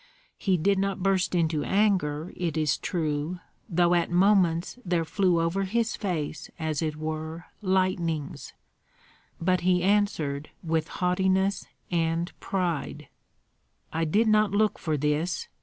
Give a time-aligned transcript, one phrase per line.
[0.39, 3.37] He did not burst into anger, it is true,
[3.69, 8.53] though at moments there flew over his face as it were lightnings;
[9.39, 13.09] but he answered with haughtiness and pride,
[13.93, 15.47] "I did not look for this!